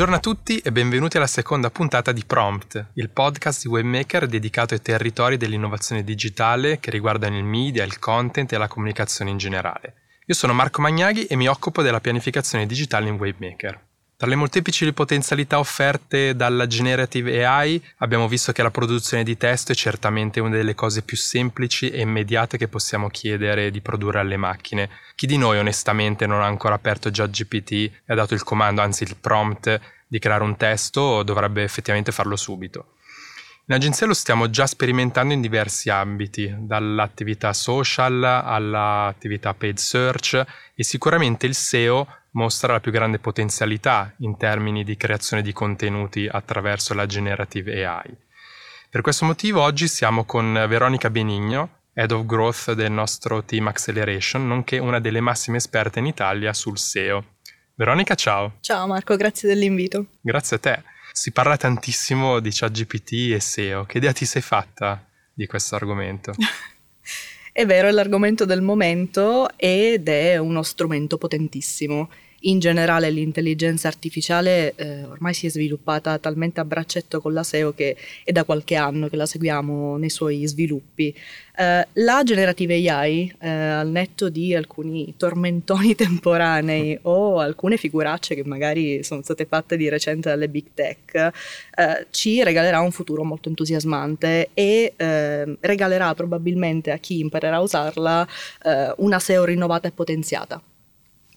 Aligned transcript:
Buongiorno 0.00 0.26
a 0.26 0.34
tutti 0.34 0.56
e 0.60 0.72
benvenuti 0.72 1.18
alla 1.18 1.26
seconda 1.26 1.70
puntata 1.70 2.10
di 2.12 2.24
Prompt, 2.24 2.92
il 2.94 3.10
podcast 3.10 3.60
di 3.60 3.68
Webmaker 3.68 4.26
dedicato 4.26 4.72
ai 4.72 4.80
territori 4.80 5.36
dell'innovazione 5.36 6.02
digitale 6.02 6.80
che 6.80 6.90
riguardano 6.90 7.36
il 7.36 7.44
media, 7.44 7.84
il 7.84 7.98
content 7.98 8.50
e 8.50 8.56
la 8.56 8.66
comunicazione 8.66 9.30
in 9.30 9.36
generale. 9.36 9.96
Io 10.24 10.32
sono 10.32 10.54
Marco 10.54 10.80
Magnaghi 10.80 11.26
e 11.26 11.36
mi 11.36 11.48
occupo 11.48 11.82
della 11.82 12.00
pianificazione 12.00 12.64
digitale 12.64 13.10
in 13.10 13.16
Webmaker. 13.16 13.88
Tra 14.20 14.28
le 14.28 14.36
molteplici 14.36 14.92
potenzialità 14.92 15.58
offerte 15.58 16.36
dalla 16.36 16.66
Generative 16.66 17.42
AI 17.42 17.82
abbiamo 18.00 18.28
visto 18.28 18.52
che 18.52 18.62
la 18.62 18.70
produzione 18.70 19.22
di 19.22 19.38
testo 19.38 19.72
è 19.72 19.74
certamente 19.74 20.40
una 20.40 20.56
delle 20.56 20.74
cose 20.74 21.00
più 21.00 21.16
semplici 21.16 21.88
e 21.88 22.02
immediate 22.02 22.58
che 22.58 22.68
possiamo 22.68 23.08
chiedere 23.08 23.70
di 23.70 23.80
produrre 23.80 24.18
alle 24.18 24.36
macchine. 24.36 24.90
Chi 25.14 25.24
di 25.24 25.38
noi 25.38 25.56
onestamente 25.56 26.26
non 26.26 26.42
ha 26.42 26.44
ancora 26.44 26.74
aperto 26.74 27.10
già 27.10 27.26
GPT 27.26 27.72
e 27.72 27.92
ha 28.08 28.14
dato 28.14 28.34
il 28.34 28.42
comando, 28.42 28.82
anzi 28.82 29.04
il 29.04 29.16
prompt, 29.18 29.80
di 30.06 30.18
creare 30.18 30.44
un 30.44 30.58
testo 30.58 31.22
dovrebbe 31.22 31.62
effettivamente 31.62 32.12
farlo 32.12 32.36
subito. 32.36 32.96
In 33.68 33.76
agenzia 33.76 34.06
lo 34.06 34.12
stiamo 34.12 34.50
già 34.50 34.66
sperimentando 34.66 35.32
in 35.32 35.40
diversi 35.40 35.88
ambiti, 35.88 36.54
dall'attività 36.58 37.54
social 37.54 38.22
all'attività 38.22 39.54
paid 39.54 39.78
search 39.78 40.44
e 40.74 40.84
sicuramente 40.84 41.46
il 41.46 41.54
SEO 41.54 42.06
mostra 42.32 42.72
la 42.72 42.80
più 42.80 42.92
grande 42.92 43.18
potenzialità 43.18 44.14
in 44.18 44.36
termini 44.36 44.84
di 44.84 44.96
creazione 44.96 45.42
di 45.42 45.52
contenuti 45.52 46.28
attraverso 46.30 46.94
la 46.94 47.06
generative 47.06 47.84
AI. 47.84 48.16
Per 48.90 49.00
questo 49.00 49.24
motivo 49.24 49.62
oggi 49.62 49.88
siamo 49.88 50.24
con 50.24 50.52
Veronica 50.68 51.10
Benigno, 51.10 51.78
Head 51.92 52.10
of 52.12 52.26
Growth 52.26 52.72
del 52.72 52.90
nostro 52.90 53.44
team 53.44 53.68
Acceleration, 53.68 54.46
nonché 54.46 54.78
una 54.78 55.00
delle 55.00 55.20
massime 55.20 55.58
esperte 55.58 55.98
in 55.98 56.06
Italia 56.06 56.52
sul 56.52 56.78
SEO. 56.78 57.36
Veronica, 57.74 58.14
ciao. 58.14 58.56
Ciao 58.60 58.86
Marco, 58.86 59.16
grazie 59.16 59.48
dell'invito. 59.48 60.06
Grazie 60.20 60.56
a 60.56 60.58
te. 60.58 60.82
Si 61.12 61.32
parla 61.32 61.56
tantissimo 61.56 62.40
di 62.40 62.50
ChatGPT 62.52 63.32
e 63.32 63.40
SEO. 63.40 63.84
Che 63.84 63.98
idea 63.98 64.12
ti 64.12 64.24
sei 64.24 64.42
fatta 64.42 65.04
di 65.32 65.46
questo 65.46 65.74
argomento? 65.74 66.32
È 67.60 67.66
vero, 67.66 67.88
è 67.88 67.90
l'argomento 67.90 68.46
del 68.46 68.62
momento 68.62 69.46
ed 69.58 70.08
è 70.08 70.38
uno 70.38 70.62
strumento 70.62 71.18
potentissimo. 71.18 72.08
In 72.44 72.58
generale 72.58 73.10
l'intelligenza 73.10 73.88
artificiale 73.88 74.74
eh, 74.76 75.04
ormai 75.04 75.34
si 75.34 75.46
è 75.46 75.50
sviluppata 75.50 76.16
talmente 76.16 76.60
a 76.60 76.64
braccetto 76.64 77.20
con 77.20 77.34
la 77.34 77.42
SEO 77.42 77.74
che 77.74 77.94
è 78.24 78.32
da 78.32 78.44
qualche 78.44 78.76
anno 78.76 79.08
che 79.08 79.16
la 79.16 79.26
seguiamo 79.26 79.98
nei 79.98 80.08
suoi 80.08 80.46
sviluppi. 80.46 81.14
Eh, 81.54 81.86
la 81.92 82.22
generative 82.24 82.88
AI, 82.88 83.30
eh, 83.38 83.46
al 83.46 83.88
netto 83.88 84.30
di 84.30 84.54
alcuni 84.54 85.12
tormentoni 85.18 85.94
temporanei 85.96 86.98
o 87.02 87.40
alcune 87.40 87.76
figuracce 87.76 88.34
che 88.34 88.44
magari 88.44 89.02
sono 89.02 89.20
state 89.20 89.44
fatte 89.44 89.76
di 89.76 89.90
recente 89.90 90.30
dalle 90.30 90.48
big 90.48 90.68
tech, 90.72 91.14
eh, 91.14 92.06
ci 92.08 92.42
regalerà 92.42 92.80
un 92.80 92.90
futuro 92.90 93.22
molto 93.22 93.50
entusiasmante 93.50 94.48
e 94.54 94.94
eh, 94.96 95.56
regalerà 95.60 96.14
probabilmente 96.14 96.90
a 96.90 96.96
chi 96.96 97.18
imparerà 97.18 97.56
a 97.56 97.60
usarla 97.60 98.26
eh, 98.64 98.94
una 98.96 99.18
SEO 99.18 99.44
rinnovata 99.44 99.88
e 99.88 99.90
potenziata. 99.90 100.62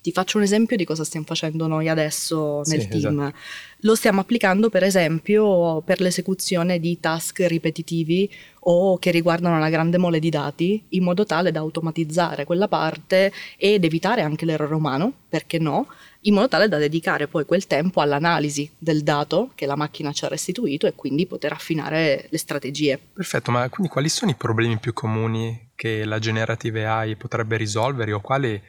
Ti 0.03 0.11
faccio 0.11 0.35
un 0.35 0.43
esempio 0.43 0.75
di 0.75 0.83
cosa 0.83 1.05
stiamo 1.05 1.25
facendo 1.25 1.65
noi 1.65 1.87
adesso 1.87 2.61
nel 2.65 2.81
sì, 2.81 2.87
team. 2.89 3.21
Esatto. 3.21 3.37
Lo 3.85 3.95
stiamo 3.95 4.19
applicando 4.19 4.69
per 4.69 4.83
esempio 4.83 5.81
per 5.81 6.01
l'esecuzione 6.01 6.77
di 6.77 6.99
task 6.99 7.39
ripetitivi 7.47 8.29
o 8.65 8.97
che 8.97 9.11
riguardano 9.11 9.55
una 9.55 9.69
grande 9.69 9.97
mole 9.97 10.19
di 10.19 10.29
dati 10.29 10.83
in 10.89 11.03
modo 11.03 11.25
tale 11.25 11.51
da 11.51 11.59
automatizzare 11.59 12.43
quella 12.43 12.67
parte 12.67 13.31
ed 13.57 13.85
evitare 13.85 14.21
anche 14.21 14.43
l'errore 14.43 14.75
umano, 14.75 15.13
perché 15.29 15.57
no, 15.57 15.87
in 16.21 16.33
modo 16.33 16.49
tale 16.49 16.67
da 16.67 16.77
dedicare 16.77 17.27
poi 17.27 17.45
quel 17.45 17.65
tempo 17.65 18.01
all'analisi 18.01 18.69
del 18.77 19.03
dato 19.03 19.51
che 19.55 19.65
la 19.65 19.77
macchina 19.77 20.11
ci 20.11 20.25
ha 20.25 20.27
restituito 20.27 20.85
e 20.85 20.95
quindi 20.95 21.25
poter 21.25 21.53
affinare 21.53 22.27
le 22.29 22.37
strategie. 22.37 22.99
Perfetto, 23.13 23.51
ma 23.51 23.69
quindi 23.69 23.89
quali 23.89 24.09
sono 24.09 24.31
i 24.31 24.35
problemi 24.35 24.77
più 24.79 24.91
comuni 24.91 25.71
che 25.75 26.03
la 26.03 26.19
generative 26.19 26.85
AI 26.85 27.15
potrebbe 27.15 27.55
risolvere 27.55 28.11
o 28.11 28.19
quali 28.19 28.61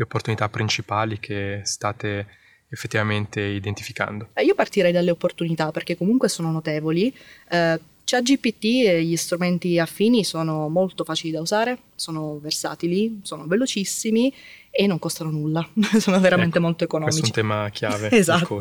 le 0.00 0.04
opportunità 0.04 0.48
principali 0.48 1.18
che 1.20 1.60
state 1.64 2.26
effettivamente 2.70 3.42
identificando? 3.42 4.30
Eh, 4.32 4.44
io 4.44 4.54
partirei 4.54 4.92
dalle 4.92 5.10
opportunità 5.10 5.70
perché 5.70 5.96
comunque 5.96 6.30
sono 6.30 6.50
notevoli. 6.50 7.14
Eh, 7.50 7.78
ChatGPT 8.02 8.64
e 8.86 9.04
gli 9.04 9.16
strumenti 9.16 9.78
affini 9.78 10.24
sono 10.24 10.68
molto 10.68 11.04
facili 11.04 11.32
da 11.32 11.40
usare, 11.40 11.78
sono 11.94 12.38
versatili, 12.40 13.20
sono 13.22 13.46
velocissimi 13.46 14.34
e 14.70 14.86
non 14.86 14.98
costano 14.98 15.30
nulla, 15.30 15.68
sono 16.00 16.18
veramente 16.18 16.56
ecco, 16.56 16.66
molto 16.66 16.84
economici. 16.84 17.20
Questo 17.20 17.38
è 17.38 17.42
un 17.42 17.48
tema 17.48 17.70
chiave. 17.70 18.10
esatto, 18.16 18.58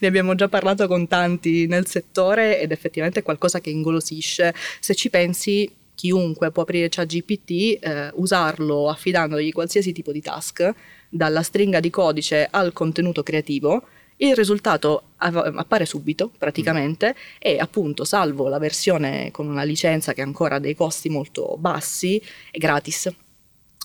ne 0.00 0.08
abbiamo 0.08 0.34
già 0.34 0.48
parlato 0.48 0.88
con 0.88 1.06
tanti 1.06 1.66
nel 1.66 1.86
settore 1.86 2.58
ed 2.58 2.72
effettivamente 2.72 3.20
è 3.20 3.22
qualcosa 3.22 3.60
che 3.60 3.70
ingolosisce. 3.70 4.54
Se 4.80 4.94
ci 4.94 5.10
pensi, 5.10 5.70
chiunque 6.00 6.50
può 6.50 6.62
aprire 6.62 6.88
ChatGPT, 6.88 7.50
eh, 7.78 8.10
usarlo 8.14 8.88
affidandogli 8.88 9.52
qualsiasi 9.52 9.92
tipo 9.92 10.12
di 10.12 10.22
task, 10.22 10.72
dalla 11.10 11.42
stringa 11.42 11.78
di 11.78 11.90
codice 11.90 12.48
al 12.50 12.72
contenuto 12.72 13.22
creativo, 13.22 13.84
il 14.16 14.34
risultato 14.34 15.02
appare 15.16 15.84
subito 15.84 16.30
praticamente 16.38 17.08
mm. 17.08 17.36
e 17.38 17.58
appunto 17.58 18.04
salvo 18.04 18.48
la 18.48 18.58
versione 18.58 19.30
con 19.30 19.46
una 19.46 19.62
licenza 19.62 20.14
che 20.14 20.22
ha 20.22 20.24
ancora 20.24 20.58
dei 20.58 20.74
costi 20.74 21.10
molto 21.10 21.56
bassi 21.58 22.20
è 22.50 22.56
gratis. 22.56 23.12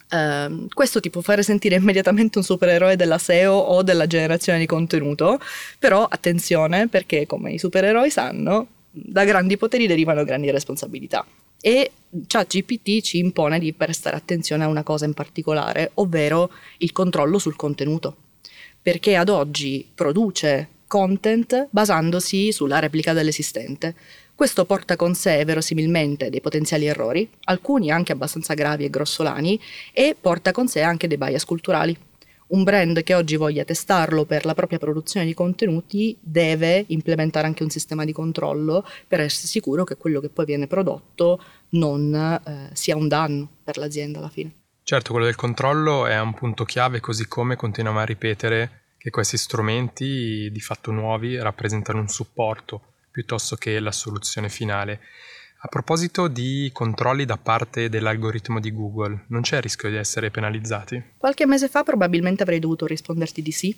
Uh, 0.10 0.68
questo 0.74 1.02
ti 1.02 1.10
può 1.10 1.20
fare 1.20 1.44
sentire 1.44 1.76
immediatamente 1.76 2.38
un 2.38 2.46
supereroe 2.46 2.96
della 2.96 3.18
SEO 3.18 3.52
o 3.52 3.84
della 3.84 4.08
generazione 4.08 4.60
di 4.60 4.66
contenuto, 4.66 5.38
però 5.80 6.06
attenzione 6.06 6.88
perché 6.88 7.26
come 7.26 7.52
i 7.52 7.58
supereroi 7.58 8.10
sanno, 8.10 8.68
da 8.90 9.26
grandi 9.26 9.58
poteri 9.58 9.86
derivano 9.86 10.24
grandi 10.24 10.50
responsabilità. 10.52 11.26
E 11.60 11.92
ChatGPT 12.28 13.02
ci 13.02 13.18
impone 13.18 13.60
di 13.60 13.74
prestare 13.74 14.16
attenzione 14.16 14.64
a 14.64 14.68
una 14.68 14.84
cosa 14.84 15.06
in 15.06 15.14
particolare, 15.14 15.92
ovvero 15.96 16.52
il 16.80 16.92
controllo 16.92 17.40
sul 17.40 17.56
contenuto, 17.56 18.16
perché 18.82 19.16
ad 19.16 19.30
oggi 19.30 19.90
produce 19.94 20.70
content 20.88 21.68
basandosi 21.72 22.52
sulla 22.52 22.80
replica 22.80 23.14
dell'esistente. 23.14 23.96
Questo 24.36 24.66
porta 24.66 24.96
con 24.96 25.16
sé 25.16 25.44
verosimilmente 25.46 26.30
dei 26.30 26.42
potenziali 26.42 26.86
errori, 26.86 27.28
alcuni 27.46 27.90
anche 27.90 28.12
abbastanza 28.12 28.54
gravi 28.54 28.86
e 28.86 28.90
grossolani, 28.90 29.60
e 29.94 30.16
porta 30.20 30.52
con 30.52 30.68
sé 30.68 30.82
anche 30.82 31.08
dei 31.08 31.18
bias 31.18 31.46
culturali 31.46 31.98
un 32.48 32.64
brand 32.64 33.04
che 33.04 33.14
oggi 33.14 33.36
voglia 33.36 33.64
testarlo 33.64 34.26
per 34.26 34.46
la 34.46 34.54
propria 34.54 34.78
produzione 34.78 35.26
di 35.26 35.34
contenuti 35.34 36.18
deve 36.22 36.84
implementare 36.88 37.48
anche 37.48 37.64
un 37.64 37.70
sistema 37.70 38.06
di 38.06 38.12
controllo 38.12 38.86
per 39.08 39.20
essere 39.20 39.48
sicuro 39.48 39.84
che 39.84 39.98
quello 39.98 40.20
che 40.20 40.30
poi 40.30 40.46
viene 40.46 40.68
prodotto 40.68 41.44
non 41.70 42.14
eh, 42.14 42.70
sia 42.74 42.96
un 42.96 43.08
danno 43.08 43.50
per 43.64 43.78
l'azienda 43.78 44.20
alla 44.20 44.30
fine. 44.30 44.54
Certo, 44.84 45.12
quello 45.12 45.26
del 45.26 45.36
controllo 45.36 46.06
è 46.06 46.20
un 46.20 46.36
punto 46.36 46.64
chiave, 46.64 47.00
così 47.00 47.28
come 47.28 47.56
continuiamo 47.56 48.00
a 48.00 48.06
ripetere 48.06 48.82
che 49.00 49.10
questi 49.10 49.38
strumenti 49.38 50.50
di 50.52 50.60
fatto 50.60 50.92
nuovi 50.92 51.38
rappresentano 51.40 52.00
un 52.00 52.08
supporto 52.08 52.94
piuttosto 53.10 53.56
che 53.56 53.80
la 53.80 53.92
soluzione 53.92 54.50
finale. 54.50 55.00
A 55.58 55.68
proposito 55.68 56.28
di 56.28 56.70
controlli 56.74 57.26
da 57.26 57.38
parte 57.38 57.90
dell'algoritmo 57.90 58.60
di 58.60 58.72
Google, 58.72 59.26
non 59.28 59.42
c'è 59.42 59.58
il 59.58 59.62
rischio 59.64 59.90
di 59.90 59.96
essere 59.96 60.30
penalizzati? 60.30 61.02
Qualche 61.18 61.48
mese 61.48 61.68
fa 61.68 61.84
probabilmente 61.84 62.44
avrei 62.44 62.60
dovuto 62.60 62.86
risponderti 62.86 63.42
di 63.42 63.52
sì, 63.52 63.76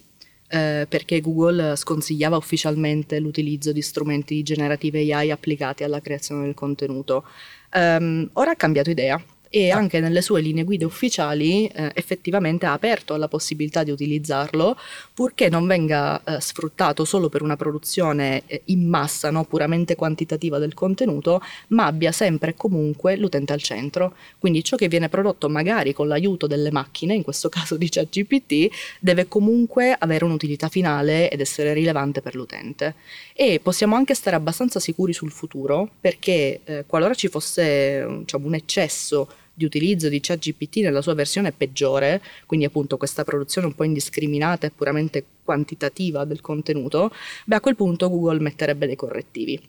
eh, 0.49 0.85
perché 0.89 1.21
Google 1.21 1.75
sconsigliava 1.75 2.35
ufficialmente 2.35 3.19
l'utilizzo 3.19 3.71
di 3.71 3.81
strumenti 3.81 4.43
generative 4.43 5.13
AI 5.13 5.31
applicati 5.31 5.83
alla 5.83 6.01
creazione 6.01 6.43
del 6.43 6.53
contenuto. 6.53 7.25
Um, 7.73 8.29
ora 8.33 8.51
ha 8.51 8.55
cambiato 8.55 8.89
idea 8.89 9.21
e 9.49 9.71
anche 9.71 9.99
nelle 9.99 10.21
sue 10.21 10.41
linee 10.41 10.63
guida 10.63 10.85
ufficiali 10.85 11.67
eh, 11.67 11.91
effettivamente 11.93 12.65
ha 12.65 12.73
aperto 12.73 13.13
alla 13.13 13.27
possibilità 13.27 13.83
di 13.83 13.91
utilizzarlo 13.91 14.77
purché 15.13 15.49
non 15.49 15.65
venga 15.65 16.21
eh, 16.23 16.41
sfruttato 16.41 17.05
solo 17.05 17.29
per 17.29 17.41
una 17.41 17.55
produzione 17.55 18.43
eh, 18.45 18.61
in 18.65 18.87
massa, 18.87 19.31
no, 19.31 19.45
puramente 19.45 19.95
quantitativa 19.95 20.57
del 20.57 20.73
contenuto, 20.73 21.41
ma 21.69 21.85
abbia 21.85 22.11
sempre 22.11 22.51
e 22.51 22.53
comunque 22.55 23.15
l'utente 23.15 23.53
al 23.53 23.61
centro. 23.61 24.15
Quindi 24.39 24.63
ciò 24.63 24.75
che 24.75 24.87
viene 24.87 25.09
prodotto 25.09 25.49
magari 25.49 25.93
con 25.93 26.07
l'aiuto 26.07 26.47
delle 26.47 26.71
macchine, 26.71 27.13
in 27.13 27.23
questo 27.23 27.49
caso 27.49 27.77
di 27.77 27.89
ChatGPT, 27.89 28.69
deve 28.99 29.27
comunque 29.27 29.95
avere 29.97 30.25
un'utilità 30.25 30.69
finale 30.69 31.29
ed 31.29 31.39
essere 31.41 31.73
rilevante 31.73 32.21
per 32.21 32.35
l'utente. 32.35 32.95
E 33.33 33.59
possiamo 33.61 33.95
anche 33.95 34.13
stare 34.13 34.35
abbastanza 34.35 34.79
sicuri 34.79 35.13
sul 35.13 35.31
futuro 35.31 35.89
perché 35.99 36.61
eh, 36.63 36.83
qualora 36.85 37.13
ci 37.13 37.27
fosse 37.27 38.05
diciamo, 38.19 38.47
un 38.47 38.55
eccesso 38.55 39.27
di 39.57 39.65
utilizzo 39.65 40.07
di 40.07 40.19
ChatGPT 40.19 40.77
nella 40.77 41.01
sua 41.01 41.15
versione 41.15 41.51
peggiore, 41.51 42.21
quindi 42.45 42.67
appunto 42.67 42.95
questa 42.97 43.23
produzione 43.23 43.65
un 43.65 43.73
po' 43.73 43.85
indiscriminata 43.85 44.67
e 44.67 44.69
puramente 44.69 45.25
quantitativa 45.43 46.25
del 46.25 46.41
contenuto, 46.41 47.11
beh 47.45 47.55
a 47.55 47.59
quel 47.59 47.75
punto 47.75 48.07
Google 48.07 48.39
metterebbe 48.39 48.85
dei 48.85 48.95
correttivi. 48.95 49.59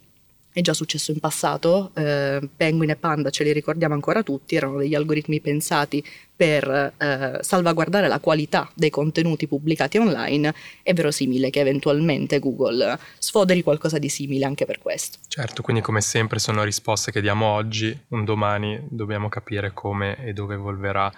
è 0.53 0.61
già 0.61 0.75
successo 0.75 1.13
in 1.13 1.21
passato, 1.21 1.93
eh, 1.95 2.41
Penguin 2.57 2.91
e 2.91 2.97
Panda 2.97 3.31
ce 3.31 3.45
li 3.45 3.53
ricordiamo 3.53 3.95
ancora 3.95 4.23
tutti, 4.23 4.57
erano 4.57 4.79
degli 4.79 4.95
algoritmi 4.95 5.41
pensati 5.41 6.05
per 6.39 6.93
eh, 6.97 7.39
salvaguardare 7.41 8.07
la 8.07 8.21
qualità 8.21 8.71
dei 8.75 8.91
contenuti 8.91 9.49
pubblicati 9.49 9.99
online, 9.99 10.55
è 10.85 10.93
verosimile 10.93 11.51
che 11.51 11.59
eventualmente 11.59 12.39
Google 12.39 12.97
sfoderi 13.19 13.65
qualcosa 13.65 13.99
di 13.99 14.09
simile 14.09 14.45
anche 14.45 14.65
per 14.65 14.79
questo. 14.79 15.19
Certo, 15.27 15.63
quindi 15.63 15.83
come 15.83 16.01
sempre 16.01 16.39
sono 16.39 16.63
risposte 16.63 17.11
che 17.11 17.21
diamo 17.21 17.47
oggi, 17.47 17.99
un 18.11 18.25
domani 18.25 18.81
dobbiamo 18.89 19.29
capire 19.29 19.73
come 19.75 20.17
e 20.25 20.33
dove 20.33 20.55
evolverà 20.55 21.13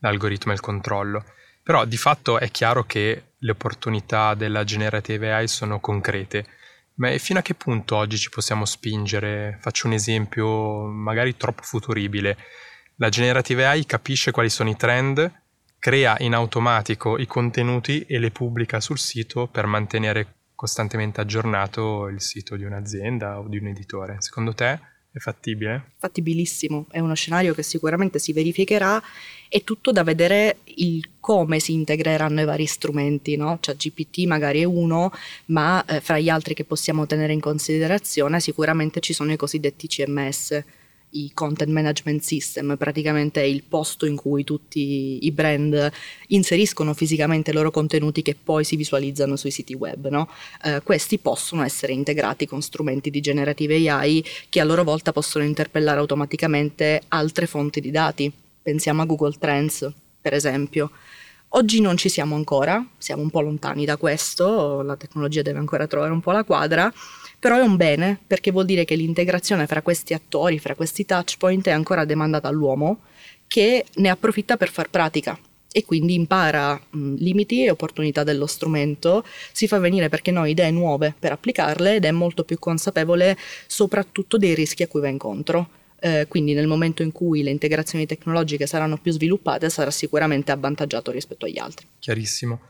l'algoritmo 0.00 0.50
e 0.50 0.56
il 0.56 0.60
controllo. 0.60 1.24
Però 1.62 1.84
di 1.84 1.96
fatto 1.96 2.40
è 2.40 2.50
chiaro 2.50 2.82
che 2.82 3.22
le 3.38 3.50
opportunità 3.52 4.34
della 4.34 4.64
generative 4.64 5.32
AI 5.32 5.46
sono 5.46 5.78
concrete 5.78 6.56
ma 6.98 7.16
fino 7.18 7.38
a 7.38 7.42
che 7.42 7.54
punto 7.54 7.94
oggi 7.94 8.18
ci 8.18 8.28
possiamo 8.28 8.64
spingere? 8.64 9.58
Faccio 9.60 9.86
un 9.86 9.92
esempio 9.92 10.82
magari 10.86 11.36
troppo 11.36 11.62
futuribile. 11.62 12.36
La 13.00 13.10
generative 13.10 13.64
AI 13.64 13.86
capisce 13.86 14.32
quali 14.32 14.50
sono 14.50 14.70
i 14.70 14.76
trend, 14.76 15.32
crea 15.78 16.16
in 16.18 16.34
automatico 16.34 17.16
i 17.16 17.26
contenuti 17.26 18.00
e 18.00 18.18
le 18.18 18.32
pubblica 18.32 18.80
sul 18.80 18.98
sito 18.98 19.46
per 19.46 19.66
mantenere 19.66 20.34
costantemente 20.56 21.20
aggiornato 21.20 22.08
il 22.08 22.20
sito 22.20 22.56
di 22.56 22.64
un'azienda 22.64 23.38
o 23.38 23.46
di 23.46 23.56
un 23.56 23.68
editore. 23.68 24.16
Secondo 24.18 24.52
te 24.52 24.80
è 25.12 25.18
fattibile? 25.18 25.92
Fattibilissimo, 25.96 26.86
è 26.90 26.98
uno 26.98 27.14
scenario 27.14 27.54
che 27.54 27.62
sicuramente 27.62 28.18
si 28.18 28.32
verificherà, 28.32 29.00
è 29.48 29.62
tutto 29.62 29.92
da 29.92 30.02
vedere 30.02 30.56
il 30.64 31.08
come 31.20 31.60
si 31.60 31.74
integreranno 31.74 32.40
i 32.40 32.44
vari 32.44 32.66
strumenti, 32.66 33.36
no? 33.36 33.58
Cioè 33.60 33.76
GPT 33.76 34.26
magari 34.26 34.62
è 34.62 34.64
uno, 34.64 35.12
ma 35.46 35.84
eh, 35.84 36.00
fra 36.00 36.18
gli 36.18 36.28
altri 36.28 36.52
che 36.52 36.64
possiamo 36.64 37.06
tenere 37.06 37.32
in 37.32 37.40
considerazione 37.40 38.40
sicuramente 38.40 38.98
ci 38.98 39.12
sono 39.12 39.30
i 39.32 39.36
cosiddetti 39.36 39.86
CMS, 39.86 40.64
i 41.10 41.30
content 41.32 41.70
management 41.70 42.22
system, 42.22 42.76
praticamente 42.76 43.40
è 43.40 43.44
il 43.44 43.62
posto 43.62 44.06
in 44.06 44.16
cui 44.16 44.44
tutti 44.44 45.24
i 45.24 45.30
brand 45.32 45.90
inseriscono 46.28 46.92
fisicamente 46.94 47.50
i 47.50 47.54
loro 47.54 47.70
contenuti 47.70 48.22
che 48.22 48.36
poi 48.40 48.64
si 48.64 48.76
visualizzano 48.76 49.36
sui 49.36 49.50
siti 49.50 49.74
web. 49.74 50.08
No? 50.08 50.28
Eh, 50.64 50.82
questi 50.82 51.18
possono 51.18 51.64
essere 51.64 51.92
integrati 51.92 52.46
con 52.46 52.60
strumenti 52.60 53.10
di 53.10 53.20
generative 53.20 53.88
AI 53.88 54.24
che 54.48 54.60
a 54.60 54.64
loro 54.64 54.84
volta 54.84 55.12
possono 55.12 55.44
interpellare 55.44 55.98
automaticamente 55.98 57.02
altre 57.08 57.46
fonti 57.46 57.80
di 57.80 57.90
dati. 57.90 58.30
Pensiamo 58.62 59.02
a 59.02 59.06
Google 59.06 59.34
Trends, 59.38 59.90
per 60.20 60.34
esempio. 60.34 60.90
Oggi 61.52 61.80
non 61.80 61.96
ci 61.96 62.10
siamo 62.10 62.34
ancora, 62.34 62.86
siamo 62.98 63.22
un 63.22 63.30
po' 63.30 63.40
lontani 63.40 63.86
da 63.86 63.96
questo, 63.96 64.82
la 64.82 64.96
tecnologia 64.96 65.40
deve 65.40 65.58
ancora 65.58 65.86
trovare 65.86 66.12
un 66.12 66.20
po' 66.20 66.30
la 66.30 66.44
quadra, 66.44 66.92
però 67.38 67.56
è 67.56 67.62
un 67.62 67.76
bene 67.76 68.20
perché 68.26 68.50
vuol 68.50 68.66
dire 68.66 68.84
che 68.84 68.94
l'integrazione 68.96 69.66
fra 69.66 69.80
questi 69.80 70.12
attori, 70.12 70.58
fra 70.58 70.74
questi 70.74 71.06
touchpoint 71.06 71.66
è 71.68 71.70
ancora 71.70 72.04
demandata 72.04 72.48
all'uomo 72.48 73.00
che 73.46 73.86
ne 73.94 74.10
approfitta 74.10 74.58
per 74.58 74.68
far 74.68 74.90
pratica 74.90 75.38
e 75.72 75.84
quindi 75.86 76.12
impara 76.14 76.78
mh, 76.90 77.14
limiti 77.14 77.64
e 77.64 77.70
opportunità 77.70 78.24
dello 78.24 78.46
strumento, 78.46 79.24
si 79.52 79.66
fa 79.66 79.78
venire 79.78 80.10
perché 80.10 80.30
noi 80.30 80.50
idee 80.50 80.70
nuove 80.70 81.14
per 81.18 81.32
applicarle 81.32 81.94
ed 81.96 82.04
è 82.04 82.10
molto 82.10 82.44
più 82.44 82.58
consapevole 82.58 83.38
soprattutto 83.66 84.36
dei 84.36 84.54
rischi 84.54 84.82
a 84.82 84.86
cui 84.86 85.00
va 85.00 85.08
incontro. 85.08 85.70
Eh, 86.00 86.26
quindi 86.28 86.54
nel 86.54 86.66
momento 86.66 87.02
in 87.02 87.12
cui 87.12 87.42
le 87.42 87.50
integrazioni 87.50 88.06
tecnologiche 88.06 88.66
saranno 88.66 88.98
più 88.98 89.12
sviluppate 89.12 89.68
sarà 89.68 89.90
sicuramente 89.90 90.52
avvantaggiato 90.52 91.10
rispetto 91.10 91.46
agli 91.46 91.58
altri. 91.58 91.86
Chiarissimo. 91.98 92.60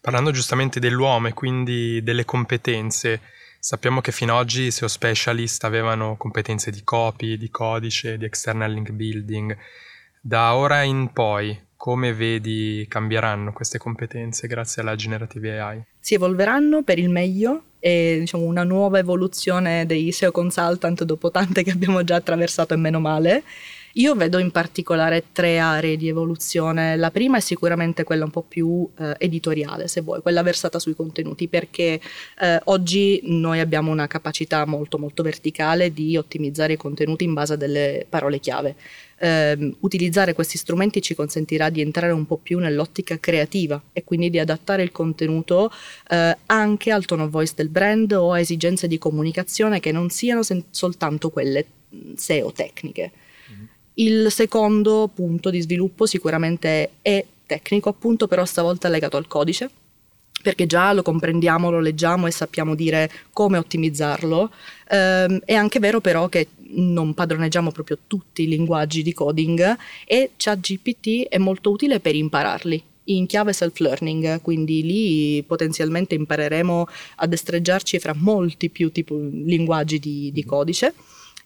Parlando 0.00 0.32
giustamente 0.32 0.80
dell'uomo 0.80 1.28
e 1.28 1.32
quindi 1.32 2.02
delle 2.02 2.24
competenze, 2.24 3.20
Sappiamo 3.64 4.00
che 4.00 4.10
fino 4.10 4.32
ad 4.32 4.40
oggi 4.40 4.72
SEO 4.72 4.88
Specialist 4.88 5.62
avevano 5.62 6.16
competenze 6.16 6.72
di 6.72 6.82
copy, 6.82 7.36
di 7.36 7.48
codice, 7.48 8.18
di 8.18 8.24
external 8.24 8.72
link 8.72 8.90
building. 8.90 9.56
Da 10.20 10.56
ora 10.56 10.82
in 10.82 11.12
poi, 11.12 11.56
come 11.76 12.12
vedi 12.12 12.84
cambieranno 12.88 13.52
queste 13.52 13.78
competenze 13.78 14.48
grazie 14.48 14.82
alla 14.82 14.96
generative 14.96 15.60
AI? 15.60 15.84
Si 16.02 16.14
evolveranno 16.14 16.82
per 16.82 16.98
il 16.98 17.08
meglio 17.08 17.62
e 17.78 18.16
diciamo 18.18 18.42
una 18.42 18.64
nuova 18.64 18.98
evoluzione 18.98 19.86
dei 19.86 20.10
SEO 20.10 20.32
consultant 20.32 21.04
dopo 21.04 21.30
tante 21.30 21.62
che 21.62 21.70
abbiamo 21.70 22.02
già 22.02 22.16
attraversato 22.16 22.74
e 22.74 22.76
meno 22.76 22.98
male 22.98 23.44
io 23.94 24.14
vedo 24.14 24.38
in 24.38 24.50
particolare 24.50 25.24
tre 25.32 25.58
aree 25.58 25.96
di 25.96 26.08
evoluzione. 26.08 26.96
La 26.96 27.10
prima 27.10 27.38
è 27.38 27.40
sicuramente 27.40 28.04
quella 28.04 28.24
un 28.24 28.30
po' 28.30 28.42
più 28.42 28.88
eh, 28.98 29.14
editoriale, 29.18 29.88
se 29.88 30.00
vuoi, 30.00 30.22
quella 30.22 30.42
versata 30.42 30.78
sui 30.78 30.94
contenuti, 30.94 31.48
perché 31.48 32.00
eh, 32.40 32.60
oggi 32.64 33.20
noi 33.24 33.60
abbiamo 33.60 33.90
una 33.90 34.06
capacità 34.06 34.64
molto 34.66 34.98
molto 34.98 35.22
verticale 35.22 35.92
di 35.92 36.16
ottimizzare 36.16 36.74
i 36.74 36.76
contenuti 36.76 37.24
in 37.24 37.34
base 37.34 37.54
a 37.54 37.56
delle 37.56 38.06
parole 38.08 38.38
chiave. 38.38 38.76
Eh, 39.18 39.76
utilizzare 39.80 40.32
questi 40.32 40.58
strumenti 40.58 41.00
ci 41.00 41.14
consentirà 41.14 41.68
di 41.70 41.80
entrare 41.80 42.12
un 42.12 42.26
po' 42.26 42.38
più 42.38 42.58
nell'ottica 42.58 43.20
creativa 43.20 43.80
e 43.92 44.02
quindi 44.02 44.30
di 44.30 44.40
adattare 44.40 44.82
il 44.82 44.90
contenuto 44.90 45.70
eh, 46.08 46.36
anche 46.46 46.90
al 46.90 47.04
tono 47.04 47.30
voice 47.30 47.52
del 47.54 47.68
brand 47.68 48.10
o 48.12 48.32
a 48.32 48.40
esigenze 48.40 48.88
di 48.88 48.98
comunicazione 48.98 49.78
che 49.78 49.92
non 49.92 50.10
siano 50.10 50.42
sen- 50.42 50.64
soltanto 50.70 51.30
quelle 51.30 51.64
SEO 52.16 52.52
tecniche. 52.52 53.12
Il 53.94 54.30
secondo 54.30 55.10
punto 55.12 55.50
di 55.50 55.60
sviluppo 55.60 56.06
sicuramente 56.06 56.92
è 57.02 57.24
tecnico, 57.46 57.88
appunto, 57.88 58.26
però 58.26 58.44
stavolta 58.44 58.88
legato 58.88 59.16
al 59.16 59.26
codice, 59.26 59.70
perché 60.42 60.66
già 60.66 60.92
lo 60.92 61.02
comprendiamo, 61.02 61.70
lo 61.70 61.80
leggiamo 61.80 62.26
e 62.26 62.30
sappiamo 62.30 62.74
dire 62.74 63.10
come 63.32 63.58
ottimizzarlo. 63.58 64.50
Eh, 64.88 65.40
è 65.44 65.54
anche 65.54 65.78
vero 65.78 66.00
però 66.00 66.28
che 66.28 66.48
non 66.74 67.12
padroneggiamo 67.14 67.70
proprio 67.70 67.98
tutti 68.06 68.42
i 68.42 68.48
linguaggi 68.48 69.02
di 69.02 69.12
coding 69.12 69.76
e 70.06 70.30
ChatGPT 70.36 71.28
è 71.28 71.38
molto 71.38 71.70
utile 71.70 72.00
per 72.00 72.14
impararli 72.14 72.82
in 73.06 73.26
chiave 73.26 73.52
self-learning, 73.52 74.40
quindi 74.40 74.82
lì 74.82 75.42
potenzialmente 75.42 76.14
impareremo 76.14 76.86
a 77.16 77.26
destreggiarci 77.26 77.98
fra 77.98 78.14
molti 78.16 78.70
più 78.70 78.92
tipo, 78.92 79.16
linguaggi 79.16 79.98
di, 79.98 80.30
di 80.32 80.44
codice 80.44 80.94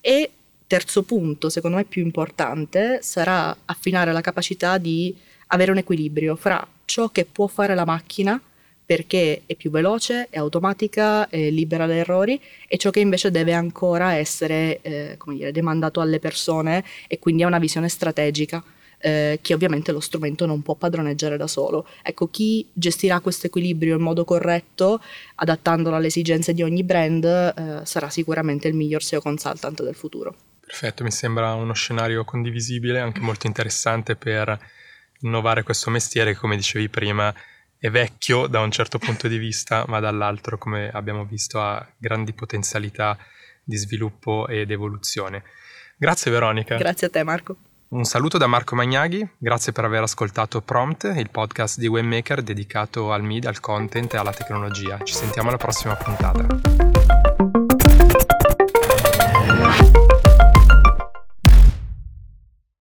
e 0.00 0.31
terzo 0.66 1.02
punto, 1.02 1.48
secondo 1.48 1.76
me 1.76 1.84
più 1.84 2.02
importante, 2.02 3.00
sarà 3.02 3.56
affinare 3.64 4.12
la 4.12 4.20
capacità 4.20 4.78
di 4.78 5.14
avere 5.48 5.70
un 5.70 5.78
equilibrio 5.78 6.36
fra 6.36 6.66
ciò 6.84 7.08
che 7.10 7.24
può 7.24 7.46
fare 7.46 7.74
la 7.74 7.84
macchina 7.84 8.40
perché 8.86 9.42
è 9.46 9.56
più 9.56 9.70
veloce, 9.70 10.28
è 10.30 10.38
automatica, 10.38 11.28
è 11.28 11.50
libera 11.50 11.86
da 11.86 11.94
errori 11.94 12.40
e 12.68 12.76
ciò 12.76 12.90
che 12.90 13.00
invece 13.00 13.32
deve 13.32 13.52
ancora 13.52 14.14
essere 14.14 14.80
eh, 14.82 15.18
dire, 15.26 15.50
demandato 15.50 16.00
alle 16.00 16.20
persone 16.20 16.84
e 17.08 17.19
quindi 17.19 17.42
ha 17.42 17.48
una 17.48 17.58
visione 17.58 17.88
strategica 17.88 18.62
eh, 18.98 19.40
che 19.42 19.54
ovviamente 19.54 19.90
lo 19.90 19.98
strumento 19.98 20.46
non 20.46 20.62
può 20.62 20.74
padroneggiare 20.74 21.36
da 21.36 21.48
solo. 21.48 21.86
Ecco, 22.02 22.29
chi 22.29 22.67
gestirà 22.72 23.19
questo 23.19 23.48
equilibrio 23.48 23.96
in 23.96 24.02
modo 24.02 24.24
corretto, 24.24 25.00
adattandolo 25.34 25.96
alle 25.96 26.06
esigenze 26.06 26.55
di 26.55 26.62
ogni 26.62 26.84
brand, 26.84 27.24
eh, 27.24 27.81
sarà 27.84 28.08
sicuramente 28.08 28.69
il 28.69 28.74
miglior 28.74 29.02
SEO 29.02 29.20
consultant 29.20 29.82
del 29.82 29.96
futuro. 29.96 30.34
Perfetto, 30.67 31.05
mi 31.05 31.13
sembra 31.13 31.55
uno 31.55 31.73
scenario 31.75 32.25
condivisibile, 32.25 32.99
anche 32.99 33.20
molto 33.20 33.46
interessante 33.46 34.17
per 34.17 34.58
innovare 35.20 35.63
questo 35.63 35.91
mestiere 35.91 36.32
che, 36.32 36.39
come 36.39 36.56
dicevi 36.56 36.89
prima, 36.89 37.32
è 37.79 37.89
vecchio 37.89 38.49
da 38.49 38.61
un 38.61 38.73
certo 38.73 38.99
punto 38.99 39.29
di 39.29 39.39
vista, 39.39 39.85
ma 39.87 40.01
dall'altro, 40.01 40.58
come 40.58 40.91
abbiamo 40.91 41.25
visto, 41.25 41.61
ha 41.61 41.87
grandi 41.96 42.32
potenzialità 42.32 43.17
di 43.63 43.77
sviluppo 43.77 44.49
ed 44.49 44.70
evoluzione. 44.70 45.44
Grazie 45.96 46.32
Veronica. 46.32 46.77
Grazie 46.77 47.06
a 47.06 47.11
te 47.11 47.23
Marco. 47.23 47.56
Un 47.89 48.05
saluto 48.05 48.37
da 48.37 48.49
Marco 48.49 48.75
Magnaghi, 48.75 49.27
grazie 49.39 49.70
per 49.70 49.85
aver 49.85 50.03
ascoltato 50.03 50.61
Prompt, 50.61 51.13
il 51.15 51.31
podcast 51.31 51.79
di 51.79 51.87
Webmaker 51.87 52.43
dedicato 52.43 53.13
al 53.13 53.23
media, 53.23 53.49
al 53.49 53.61
content 53.61 54.13
e 54.13 54.17
alla 54.17 54.32
tecnologia. 54.32 54.99
Ci 55.05 55.15
sentiamo 55.15 55.49
alla 55.49 55.58
prossima 55.58 55.94
puntata. 55.94 56.95